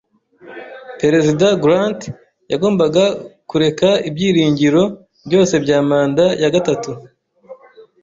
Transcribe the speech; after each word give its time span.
Perezida 1.01 1.47
Grant 1.63 2.01
yagombaga 2.51 3.03
kureka 3.49 3.89
ibyiringiro 4.07 4.83
byose 5.27 5.53
bya 5.63 5.79
manda 5.89 6.25
ya 6.41 6.49
gatatu. 6.55 6.91